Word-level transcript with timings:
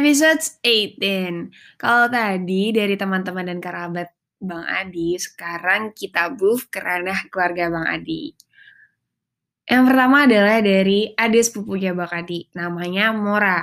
Episode 0.00 0.40
18. 0.64 1.76
Kalau 1.76 2.08
tadi 2.08 2.72
dari 2.72 2.96
teman-teman 2.96 3.44
dan 3.44 3.60
kerabat 3.60 4.08
Bang 4.40 4.64
Adi, 4.64 5.20
sekarang 5.20 5.92
kita 5.92 6.32
move 6.32 6.72
ke 6.72 6.80
ranah 6.80 7.28
keluarga 7.28 7.68
Bang 7.68 7.84
Adi. 7.84 8.32
Yang 9.68 9.84
pertama 9.92 10.24
adalah 10.24 10.64
dari 10.64 11.12
adik 11.12 11.44
sepupunya 11.44 11.92
Bang 11.92 12.08
Adi, 12.16 12.48
namanya 12.56 13.12
Mora. 13.12 13.60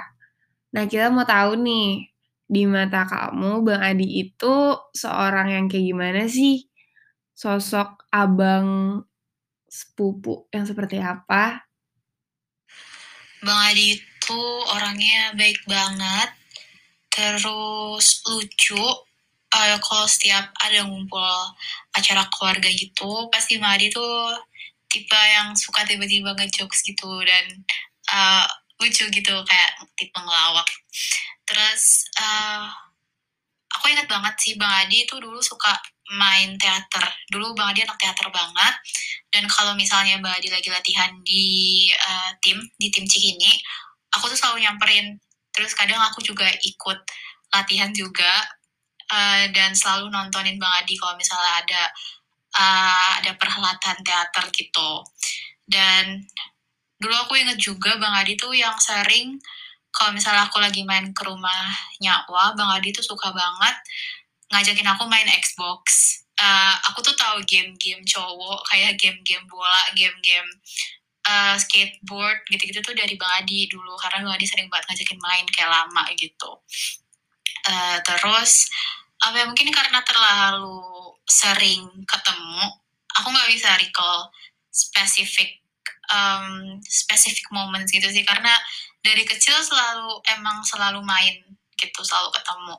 Nah, 0.77 0.85
kita 0.85 1.09
mau 1.09 1.25
tahu 1.25 1.57
nih, 1.57 2.05
di 2.45 2.69
mata 2.69 3.09
kamu 3.09 3.65
Bang 3.65 3.81
Adi 3.81 4.29
itu 4.29 4.77
seorang 4.93 5.57
yang 5.57 5.65
kayak 5.65 5.89
gimana 5.89 6.21
sih? 6.29 6.69
Sosok 7.33 8.05
abang 8.13 9.01
sepupu 9.65 10.45
yang 10.53 10.69
seperti 10.69 11.01
apa? 11.01 11.65
Bang 13.41 13.73
Adi 13.73 14.06
itu 14.27 14.43
orangnya 14.75 15.31
baik 15.39 15.63
banget, 15.63 16.35
terus 17.07 18.27
lucu. 18.27 18.83
Uh, 19.47 19.79
kalau 19.79 20.03
setiap 20.03 20.51
ada 20.59 20.83
ngumpul 20.83 21.55
acara 21.95 22.27
keluarga 22.35 22.67
gitu, 22.67 23.31
pasti 23.31 23.55
Bang 23.55 23.79
Adi 23.79 23.87
tuh 23.87 24.35
tipe 24.91 25.15
yang 25.15 25.55
suka 25.55 25.87
tiba-tiba 25.87 26.35
ngejokes 26.35 26.83
gitu 26.83 27.23
dan 27.23 27.63
uh, 28.11 28.43
lucu 28.83 29.07
gitu 29.07 29.35
kayak 29.47 29.71
tipe 29.95 30.19
ngelawak. 30.19 30.67
Terus 31.47 32.11
uh, 32.19 32.67
aku 33.79 33.95
ingat 33.95 34.11
banget 34.11 34.35
sih 34.43 34.59
Bang 34.59 34.83
Adi 34.83 35.07
itu 35.07 35.15
dulu 35.15 35.39
suka 35.39 35.71
main 36.19 36.59
teater. 36.59 37.07
Dulu 37.31 37.55
Bang 37.55 37.71
Adi 37.71 37.87
anak 37.87 37.95
teater 37.95 38.27
banget. 38.27 38.75
Dan 39.31 39.47
kalau 39.47 39.71
misalnya 39.79 40.19
Bang 40.19 40.35
Adi 40.35 40.51
lagi 40.51 40.67
latihan 40.67 41.15
di 41.23 41.87
uh, 41.95 42.35
tim, 42.43 42.59
di 42.75 42.91
tim 42.91 43.07
Cikini, 43.07 43.63
aku 44.17 44.33
tuh 44.33 44.37
selalu 44.39 44.65
nyamperin. 44.65 45.21
Terus 45.53 45.77
kadang 45.77 46.01
aku 46.01 46.25
juga 46.25 46.49
ikut 46.65 46.99
latihan 47.53 47.93
juga. 47.93 48.43
Uh, 49.07 49.47
dan 49.55 49.71
selalu 49.71 50.11
nontonin 50.11 50.59
Bang 50.59 50.83
Adi 50.83 50.99
kalau 50.99 51.15
misalnya 51.15 51.63
ada 51.63 51.83
uh, 52.59 53.23
ada 53.23 53.31
perhelatan 53.39 54.03
teater 54.03 54.45
gitu. 54.51 54.91
Dan 55.63 56.27
dulu 56.99 57.15
aku 57.15 57.39
inget 57.39 57.55
juga 57.55 57.95
Bang 57.95 58.11
Adi 58.11 58.35
tuh 58.35 58.51
yang 58.51 58.75
sering 58.75 59.39
kalau 59.95 60.11
misalnya 60.13 60.45
aku 60.45 60.59
lagi 60.59 60.83
main 60.83 61.09
ke 61.15 61.23
rumah 61.25 61.71
Nyawa, 62.03 62.53
Bang 62.53 62.69
Adi 62.75 62.91
tuh 62.93 63.05
suka 63.05 63.31
banget 63.31 63.75
ngajakin 64.51 64.87
aku 64.91 65.03
main 65.09 65.27
Xbox. 65.39 65.83
Uh, 66.37 66.75
aku 66.85 67.01
tuh 67.01 67.17
tahu 67.17 67.41
game-game 67.49 68.05
cowok 68.05 68.61
kayak 68.69 68.93
game-game 69.01 69.41
bola, 69.49 69.89
game-game 69.97 70.45
uh, 71.27 71.55
skateboard 71.59 72.39
gitu-gitu 72.47 72.79
tuh 72.79 72.95
dari 72.95 73.19
Bang 73.19 73.43
Adi 73.43 73.67
dulu 73.67 73.99
karena 73.99 74.23
Bang 74.23 74.35
Adi 74.39 74.47
sering 74.47 74.71
banget 74.71 74.95
ngajakin 74.95 75.19
main 75.19 75.45
kayak 75.51 75.71
lama 75.71 76.03
gitu. 76.15 76.51
Uh, 77.67 77.99
terus 78.07 78.71
apa 79.19 79.43
ya 79.43 79.45
mungkin 79.49 79.69
karena 79.75 79.99
terlalu 80.07 80.79
sering 81.27 81.83
ketemu, 82.07 82.63
aku 83.19 83.27
nggak 83.27 83.49
bisa 83.51 83.75
recall 83.75 84.31
spesifik 84.71 85.59
um, 86.13 86.77
spesifik 86.85 87.49
moments 87.51 87.91
gitu 87.91 88.07
sih 88.07 88.23
karena 88.23 88.53
dari 89.03 89.23
kecil 89.23 89.55
selalu 89.63 90.21
emang 90.37 90.63
selalu 90.63 91.01
main 91.03 91.35
gitu 91.77 92.01
selalu 92.01 92.33
ketemu 92.33 92.75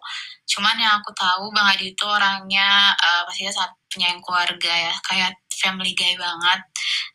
cuman 0.49 0.77
yang 0.79 0.99
aku 0.99 1.15
tahu 1.15 1.55
bang 1.55 1.71
Adi 1.71 1.95
itu 1.95 2.05
orangnya 2.05 2.93
uh, 2.99 3.23
pastinya 3.23 3.53
sangat 3.55 3.73
penyayang 3.95 4.23
keluarga 4.23 4.73
ya 4.91 4.95
kayak 5.07 5.33
family 5.55 5.95
guy 5.95 6.19
banget 6.19 6.61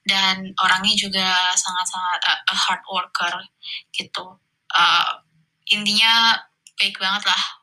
dan 0.03 0.51
orangnya 0.59 0.95
juga 0.99 1.27
sangat-sangat 1.55 2.19
uh, 2.27 2.51
a 2.51 2.55
hard 2.55 2.83
worker 2.91 3.35
gitu. 3.95 4.35
Uh, 4.73 5.23
intinya 5.69 6.37
baik 6.75 6.97
banget 6.99 7.23
lah 7.29 7.62